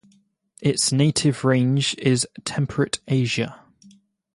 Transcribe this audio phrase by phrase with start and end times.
[0.63, 3.59] Its native range is temperate Asia.